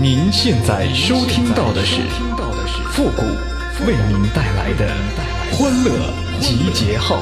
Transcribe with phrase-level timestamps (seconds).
[0.00, 2.02] 您现在收听到的是
[2.92, 3.22] 复古
[3.84, 4.88] 为您带来的
[5.50, 5.90] 欢乐
[6.40, 7.20] 集结号。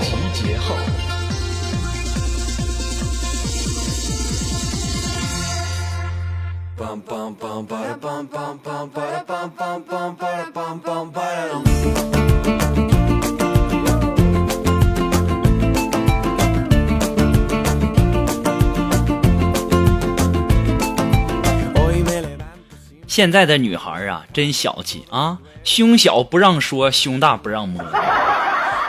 [23.16, 25.38] 现在的女孩啊，真小气啊！
[25.64, 27.82] 胸小不让说，胸大不让摸。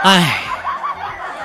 [0.03, 0.41] 哎，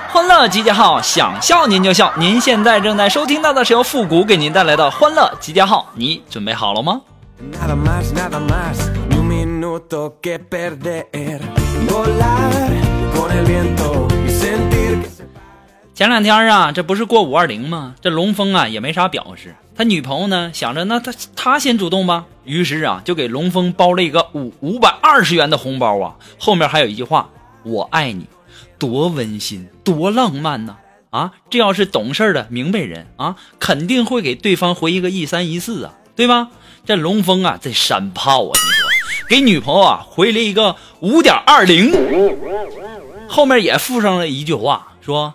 [0.09, 2.11] 欢乐集结号，想笑您就笑。
[2.17, 6.99] 您现在正在收听到的是由复古给您带来的欢乐集结号，你准备好了吗？
[15.95, 17.95] 前两天啊，这不是过五二零吗？
[18.01, 27.29] 这龙峰啊也没啥表示，他女朋友呢想着那他他先主动吧，于是啊就给龙峰包了一个五五百二十元的红包啊，后面还有一句话
[27.65, 28.27] “我爱你”，
[28.77, 30.75] 多温馨多浪漫呐！
[31.09, 36.49] 啊，这要是懂事的明白人啊，肯定会给对方回一个一三一四啊，对吧？
[36.85, 38.89] 这龙峰啊这山炮啊，你说
[39.29, 41.91] 给女朋友啊回了一个五点二零，
[43.27, 45.33] 后面也附上了一句话说。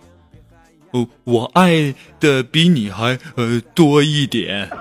[0.93, 4.71] 哦，我爱的比你还呃多一点，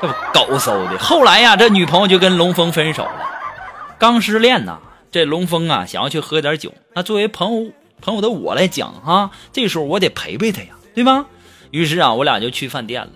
[0.00, 0.98] 这不狗搜的。
[0.98, 3.30] 后来呀，这女朋友就跟龙峰分手了。
[3.98, 4.78] 刚失恋呐，
[5.10, 6.74] 这龙峰啊想要去喝点酒。
[6.94, 11.24] 那作为朋友朋友的我来讲哈，这时候我得陪陪他呀，对吧？
[11.70, 13.12] 于是啊，我俩就去饭店了，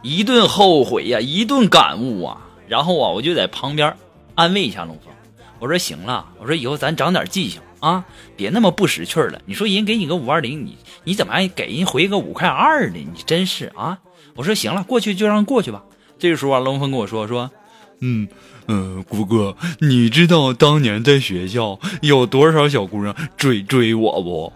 [0.00, 2.38] 一顿后悔呀，一顿感悟啊。
[2.66, 3.94] 然后啊，我就在旁边
[4.34, 5.12] 安慰一下龙峰，
[5.58, 7.60] 我说行了，我说以后咱长点记性。
[7.82, 9.40] 啊，别那么不识趣了！
[9.44, 12.94] 你说人给你个五二零，你你怎么还给人回个五块二呢？
[12.96, 13.98] 你真是啊！
[14.36, 15.82] 我说行了，过去就让过去吧。
[16.16, 17.50] 这个时候啊，龙峰跟我说说，
[17.98, 18.28] 嗯
[18.68, 24.52] 嗯，谷哥，你知道当年在学校有多少小姑娘追追我不？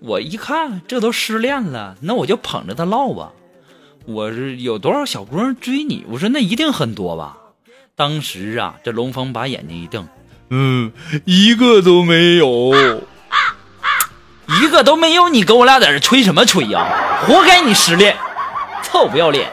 [0.00, 3.30] 我一看这都失恋了，那我就捧着他唠吧。
[4.06, 6.06] 我是有多少小姑娘追你？
[6.08, 7.36] 我说那一定很多吧。
[7.94, 10.08] 当时啊，这龙峰把眼睛一瞪。
[10.54, 10.92] 嗯，
[11.24, 12.44] 一个都没有，
[14.60, 16.86] 一个都没有，你跟我俩在这吹什么吹呀？
[17.26, 18.14] 活该你失恋，
[18.82, 19.50] 臭不要脸！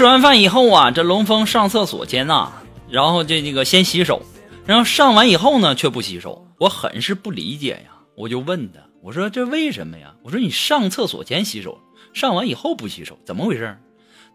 [0.00, 2.50] 吃完饭以后啊，这龙峰上厕所前呐，
[2.88, 4.22] 然后这这个先洗手，
[4.64, 10.14] 然后上完以后呢却不洗手，我很是不理解呀，我就问他，我说这为什么呀？
[10.22, 11.78] 我说你上厕所前洗手，
[12.14, 13.76] 上完以后不洗手，怎么回事？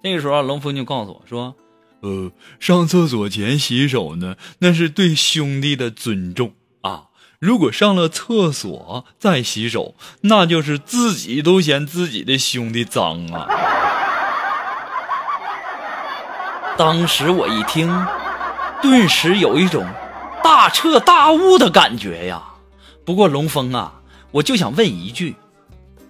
[0.04, 1.56] 那个时候龙峰就告诉我说，
[2.02, 7.06] 呃，上厕所前洗手呢，那是对兄弟的尊重啊，
[7.40, 13.48] 如果上了厕所再洗手，那就是自己都嫌自己的兄弟脏啊。
[16.78, 18.06] 当时我一听，
[18.82, 19.86] 顿时有一种
[20.44, 22.42] 大彻大悟的感觉呀。
[23.06, 23.94] 不过龙峰啊，
[24.32, 25.36] 我就想问一句，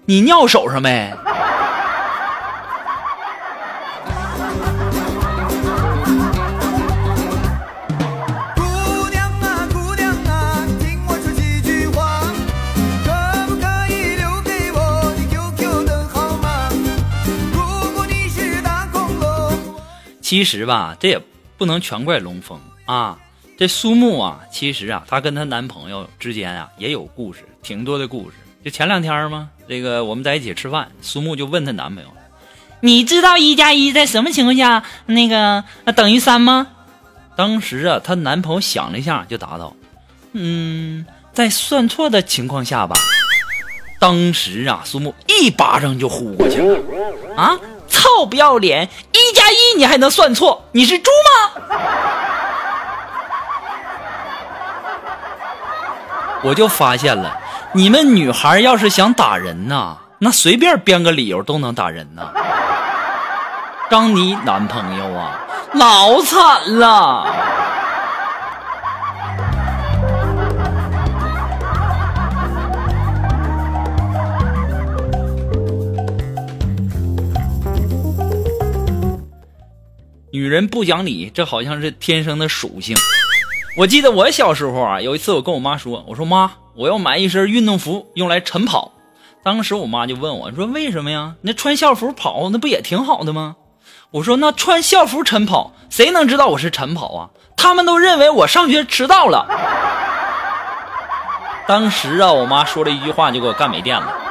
[0.06, 1.14] 你尿手上没？
[20.26, 21.22] 其实吧，这也
[21.56, 23.20] 不能全怪龙峰啊。
[23.60, 28.38] 这苏木啊，其实啊，她跟她男朋友之间啊也有故事，挺多的故事。
[28.64, 32.10] 就前两天嘛，这个我们在一起吃饭，苏木就问她男朋友
[32.82, 35.64] ：“你知道一加一在什么情况下那个
[35.96, 36.70] 等于三吗？”
[37.38, 39.76] 当时啊，她男朋友想了一下，就答道
[40.34, 42.96] ：“嗯，在算错的情况下吧。”
[44.02, 46.80] 当时啊，苏木一巴掌就呼过去了
[47.38, 47.56] 啊！
[47.88, 48.90] 臭不要脸！
[49.12, 50.64] 一加一你还能算错？
[50.72, 51.52] 你是猪吗？
[56.44, 57.38] 我就发现了，
[57.74, 62.32] 你们女孩要是想打人呐，那随便编个理由都能打人呐。
[63.90, 65.40] 张你男朋友啊，
[65.74, 67.26] 老惨了。
[80.36, 82.94] 女人不讲理，这好像是天生的属性。
[83.78, 88.92] 我记得我小时候啊，有一次我跟我妈说，我说妈，我要买一身运动服用来晨跑。
[89.46, 91.36] 当时我妈就问我说：“为什么呀？
[91.40, 93.56] 那穿校服跑那不也挺好的吗？”
[94.12, 97.30] 我说：“那穿校服晨跑，谁能知道我是晨跑啊？
[97.56, 99.48] 他们都认为我上学迟到了。”
[101.66, 104.25] 当时啊，我妈说了一句话，就给我干没电了。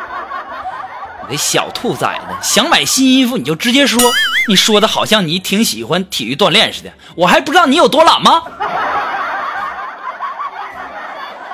[1.28, 4.00] 你这小兔崽子，想买新衣服你就直接说，
[4.48, 8.42] 你说的好像你挺喜欢体育锻炼似的，我还不知道你有多懒吗？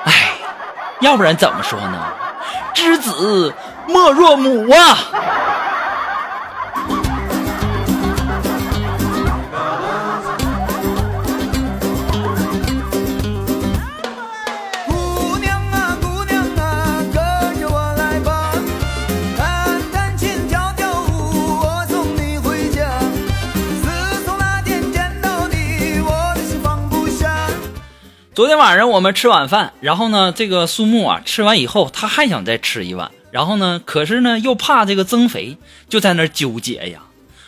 [0.05, 0.33] 哎，
[1.01, 2.13] 要不然怎么说呢？
[2.73, 3.53] 知子
[3.87, 4.97] 莫若母啊！
[28.41, 37.01] 昨天晚上我们吃晚饭，然后呢，这个苏木啊，吃完以后他还想再吃一碗，然后呢，可是呢又怕这个增肥，就在那纠结呀。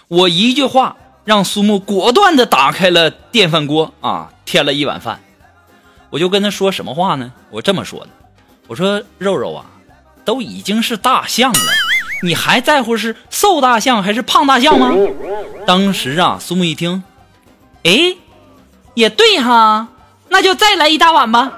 [0.07, 0.95] 我一句话
[1.25, 5.19] 让苏木果断的打开了电饭锅啊，添了一碗饭。
[6.11, 7.33] 我就跟他说什么话呢？
[7.49, 8.09] 我这么说的，
[8.67, 9.65] 我说肉肉啊，
[10.23, 11.59] 都已经是大象了，
[12.21, 14.93] 你还在乎是瘦大象还是胖大象吗？
[15.65, 17.03] 当时啊，苏木一听，
[17.81, 18.15] 哎，
[18.93, 19.87] 也对哈，
[20.33, 21.51] 那就再来一大碗吧。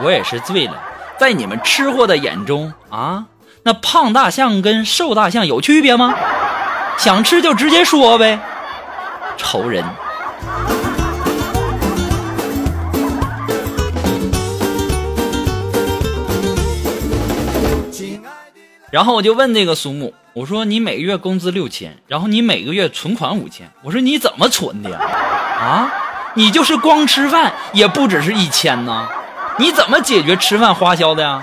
[0.00, 0.74] 我也是醉了，
[1.18, 3.26] 在你们吃货的眼中啊，
[3.62, 6.16] 那胖大象跟瘦大象有区别吗？
[6.98, 8.40] 想吃就直接说呗，
[9.36, 9.84] 仇人。
[18.90, 25.00] 然后我就问这个苏木，我说你每个月工资六千，然后你每个月存款五千，我说你怎么存的呀？
[25.00, 25.92] 啊，
[26.34, 29.08] 你就是光吃饭也不只是一千呢，
[29.58, 31.42] 你怎么解决吃饭花销的呀？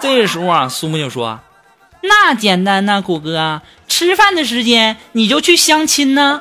[0.00, 1.38] 这个时候啊，苏木就说
[2.02, 6.40] ：“那简单呐，谷哥，吃饭的时间你就去相亲呢。”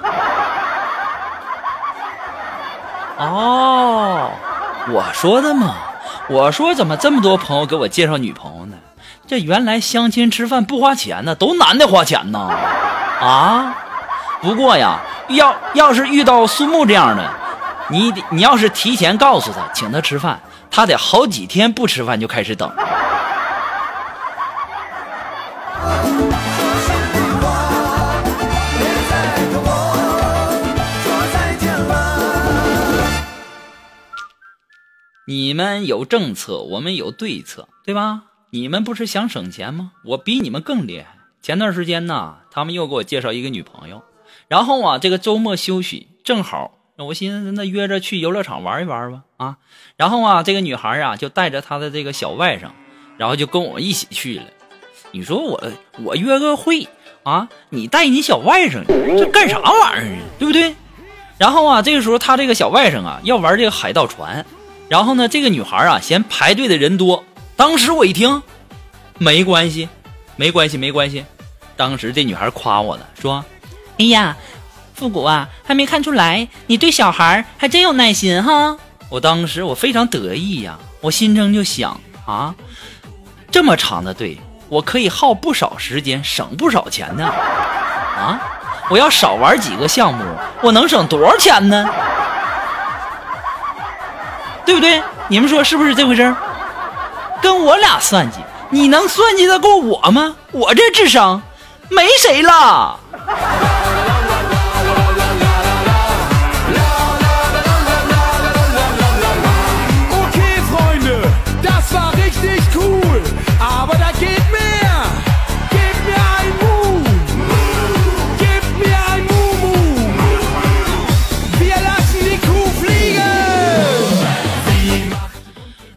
[3.20, 4.32] 哦，
[4.90, 5.76] 我说的嘛，
[6.28, 8.78] 我说怎么这么多朋友给我介绍女朋友呢？
[9.34, 12.38] 这原来相亲吃饭不花钱呢，都男的花钱呢。
[13.20, 13.76] 啊，
[14.44, 15.00] 不过呀，
[15.30, 17.34] 要要是遇到苏木这样的，
[17.90, 20.40] 你你要是提前告诉他，请他吃饭，
[20.70, 22.72] 他得好几天不吃饭就开始等。
[35.26, 38.22] 你们有政策，我们有对策，对吧？
[38.54, 39.94] 你们不是想省钱吗？
[40.06, 41.08] 我比你们更厉害。
[41.42, 44.04] 前段时间呢，他们又给我介绍一个女朋友，
[44.48, 49.58] 然后啊，这个周末休息正好，我寻思那约着去游乐场玩一玩吧啊。
[49.98, 52.68] 然后啊，这个女孩啊就带着她的这个小外甥，
[53.18, 54.44] 然后就跟我们一起去了。
[55.10, 55.72] 你说我
[56.04, 56.88] 我约个会
[57.24, 58.86] 啊，你带你小外甥
[59.18, 60.22] 这干啥玩意儿啊？
[60.38, 60.76] 对不对？
[61.40, 64.46] 然后啊，这个时候他这个小外甥啊要玩这个海盗船，
[64.90, 67.24] 然后呢，这个女孩啊嫌排队的人多。
[67.56, 68.42] 当时我一听，
[69.18, 69.88] 没关系，
[70.36, 71.26] 没关系，没关系。
[71.76, 73.44] 当时这女孩夸我呢，说
[74.00, 74.36] ：“哎呀，
[74.96, 78.78] 复古啊，还没看出来，你对小孩还真有耐心哈。”
[79.10, 82.56] 我当时我非常得意呀，我心中就想啊，
[83.52, 87.26] 这么长的队，我可以耗不少时间，省不少钱呢。
[88.18, 88.40] 啊，
[88.90, 90.24] 我要少玩几个项目，
[90.62, 91.88] 我能省多少钱呢？
[94.66, 95.02] 对不对？
[95.28, 96.36] 你们说是不是这回事儿？
[97.44, 98.38] 跟我俩算计，
[98.70, 100.38] 你能算计得过我吗？
[100.54, 101.42] 我这智商，
[101.90, 102.98] 没谁了。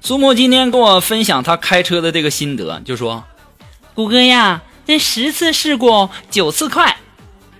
[0.06, 3.25] 苏木今天跟我分享他开车的这个心得，就说
[3.92, 6.96] ：“谷歌呀，这十次事故九次快。”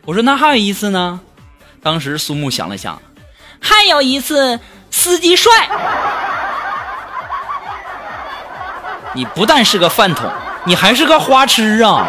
[0.06, 1.18] 我说：“那还有一次呢？”
[1.82, 3.02] 当时苏木想了想，
[3.60, 4.60] 还有一次
[4.92, 5.50] 司机帅。
[9.12, 10.30] 你不但是个饭桶，
[10.66, 12.06] 你还是个花痴啊！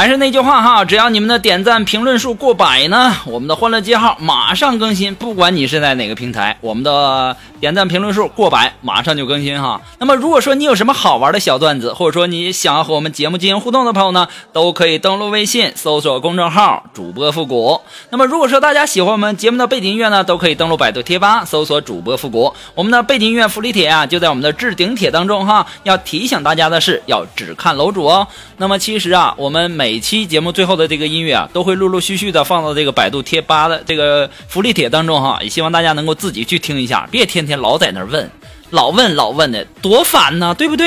[0.00, 5.14] 还是那句话哈，只要你们的点赞评论数过百呢，我们的欢乐街号马上更新。
[5.14, 9.78] 不管你是在哪个平台，我们的点赞评论数过百，马上就更新哈。
[9.98, 17.78] 那么如果说你有什么好玩的小段子，或者说你想要和我们节目进行互动的朋友呢，都可以登录微信搜索公众号主播复古。
[18.08, 22.50] 那么如果说大家喜欢我们节目的背景音乐呢，都可以登录百度贴吧搜索主播复古。
[22.74, 25.66] 我们的背景音乐福利帖啊，就在我们的置顶帖当中哈。
[25.82, 28.26] 要提醒大家的是，要只看楼主哦。
[28.56, 35.40] 那么其实啊，我们每每期节目最后的这个音乐啊，都会陆陆续续的放到这个百度贴吧的这个福利帖当中哈。
[35.42, 38.30] 也希望大家能够自己去听一下，别天天老在那问，
[38.70, 40.86] 老问老问的，多烦呐，对不对？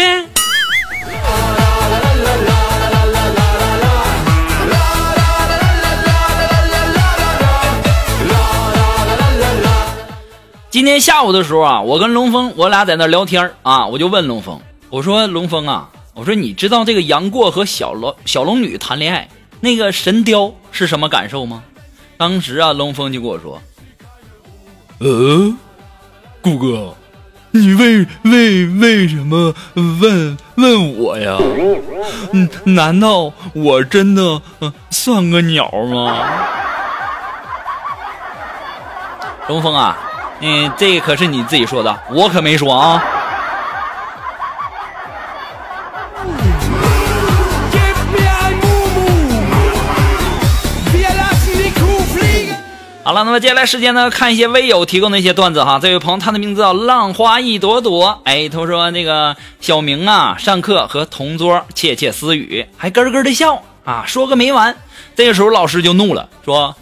[10.70, 19.28] 今天下午的时候啊，我跟龙峰我俩在那聊天啊，我就问龙峰，我说龙峰啊，我说你知道这个杨过和小龙小龙女谈恋爱
[19.60, 21.64] 那个神雕是什么感受吗？
[22.18, 23.62] 当时啊，龙峰就跟我说，
[25.00, 25.54] 呃，
[26.42, 26.96] 顾哥，
[27.52, 31.38] 你为为为什么问问我呀？
[32.32, 36.30] 嗯，难道我真的、呃、算个鸟吗？
[39.48, 39.98] 龙峰啊，
[40.42, 43.04] 嗯，这个可是你自己说的，我可没说啊。
[53.06, 55.78] 好了，那么接下来时间呢，看一些微友提供的一些段子哈。
[55.82, 64.74] 这位朋友他的名字叫浪花一朵朵，哎，他说那个小明啊，上课和同桌窃窃私语，还咯咯的笑啊，说个没完。
[65.18, 66.74] 这个时候老师就怒了，说：“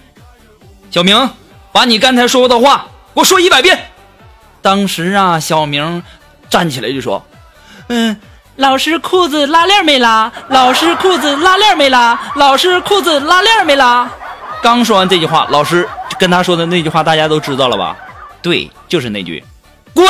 [0.92, 1.32] 小明，
[1.72, 2.86] 把你刚才说过的话
[3.16, 3.88] 给我说一百遍。”
[4.62, 6.04] 当时啊，小明
[6.51, 7.25] 站起来就说
[7.90, 8.16] ：“嗯。”
[8.58, 10.32] 老师裤子拉链没拉？
[10.50, 12.20] 老师裤子拉链没拉？
[12.36, 14.08] 老师裤子拉链没拉？
[14.62, 15.88] 刚说完这句话，老师
[16.22, 17.98] 跟他说的那句话大家都知道了吧？
[18.44, 19.44] 对，就是那句
[19.92, 20.06] “滚”。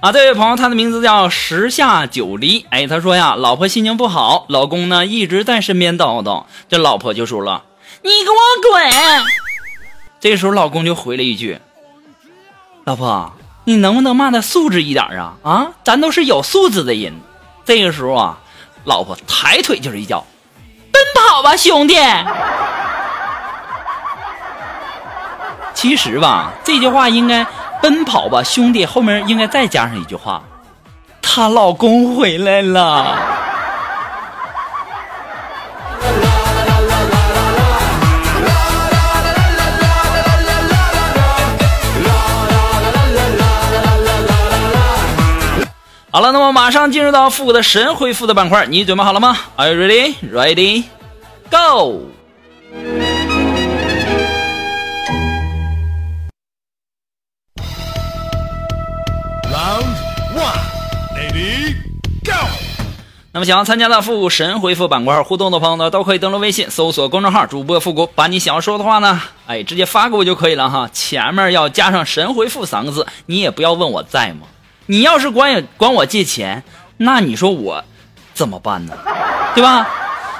[0.00, 2.66] 啊，这位朋友，他的名字叫时下九离。
[2.68, 7.64] 哎，他说呀，老婆心情不好，老公呢一直在身边叨叨，这老婆就说了
[8.04, 8.36] ：“你给我
[8.70, 8.92] 滚！”
[10.20, 11.58] 这时候老公就回了一句
[12.84, 13.32] ：“老婆，
[13.66, 15.34] 你能不能骂的素质一点啊？
[15.42, 17.12] 啊，咱都是有素质的人。”
[17.66, 18.38] 这个时候啊，
[18.84, 20.24] 老婆抬腿就是一脚
[20.92, 21.96] ：“奔跑吧，兄弟！”
[25.74, 27.44] 其实吧，这句话应该
[27.82, 30.42] “奔跑吧，兄弟”后面应该再加上一句话
[31.20, 33.18] ：“她老公回来了。”
[46.16, 50.14] 好了，那么马上进入到复古的神回复的板块，你准备好了吗？Are you ready?
[50.32, 50.84] Ready?
[51.50, 52.06] Go!
[59.52, 59.84] Round
[60.34, 60.58] one.
[61.14, 61.74] Lady,
[62.24, 62.32] go.
[63.32, 70.88] 那么想要参加到复古神回复板块互动的朋友呢，都可以登录微信搜索公众号主播复古，把你想要说的话呢，哎，直接发给我就可以了哈。
[70.94, 74.46] 前面要加上神回复三个字，你也不要问我在吗？
[74.86, 76.62] 你要是管管我借钱，
[76.98, 77.84] 那你说我
[78.34, 78.92] 怎么办呢？
[79.54, 79.86] 对吧？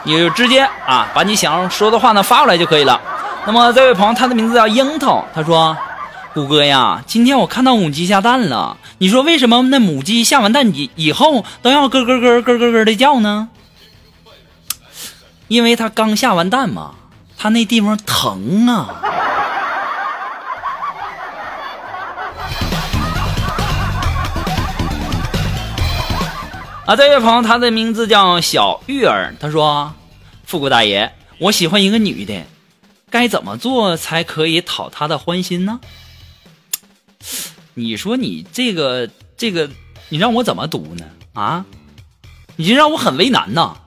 [0.04, 3.00] 你就直接啊，把你想要说的话呢发过来就可以了。
[3.44, 5.76] 那么这位朋友，他的名字叫樱桃，他说
[6.32, 13.48] ：“谷哥呀，今天我看到母鸡下蛋了，你说为什么那母鸡下完蛋以以后都要咯咯咯咯咯咯的叫呢？
[15.48, 16.92] 因为它刚下完蛋嘛，
[17.36, 18.94] 它那地方疼啊。”
[26.86, 29.92] 啊，这位朋友，他的名字叫小玉儿，他说
[30.46, 32.44] ：“富贵大爷，我喜欢一个女的，
[33.10, 35.80] 该怎么做才可以讨她的欢心呢？”
[37.74, 39.68] 你说你这个这个，
[40.10, 41.04] 你让我怎么读呢？
[41.32, 41.64] 啊，
[42.54, 43.78] 你这让我很为难呐。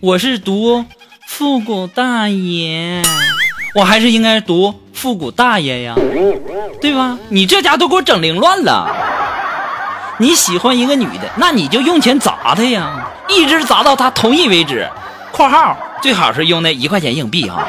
[0.00, 0.86] 我是读
[1.26, 3.02] 复古大爷，
[3.74, 5.94] 我还是应该读复古大爷呀，
[6.80, 7.18] 对吧？
[7.28, 9.14] 你这家都给我整凌乱了。
[10.18, 14.88] 你喜欢一个女的，那你就用钱砸她呀，一直砸到她同意为止。
[15.30, 17.62] （括号最好是用那一块钱硬币哈。）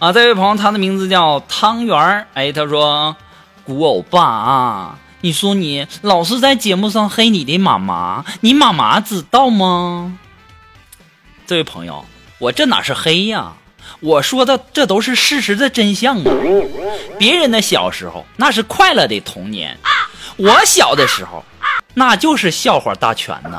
[0.00, 2.26] 啊，这位朋友，他的名字叫汤圆儿。
[2.34, 3.16] 哎，他说
[3.64, 10.18] ：“古欧巴啊，你说你老是在节目上黑你的妈妈，你妈妈知道吗？
[11.46, 12.04] 这位朋友，
[12.38, 13.54] 我这哪是黑呀？
[14.00, 16.24] 我说的这都是事实的真相啊！
[17.18, 19.78] 别人的小时候那是快乐的童年，
[20.36, 21.44] 我小的时候
[21.94, 23.58] 那就是笑话大全呐。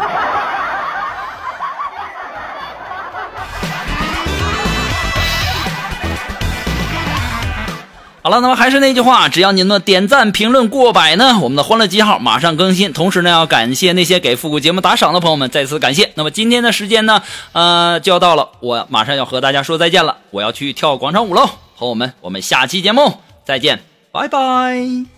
[8.28, 12.92] 好了，那么还是那句话，只要您的点赞、评论过百呢，我们的欢乐记号马上更新。
[12.92, 16.12] 同时呢，要感谢那些给复古节目打赏的朋友们，再次感谢。
[16.16, 23.14] 那么今天的时间呢，呃，就要到了，我马上要和大家说再见了，我要去跳广场舞喽，朋友们，我们下期节目
[23.46, 23.80] 再见，
[24.12, 25.17] 拜拜。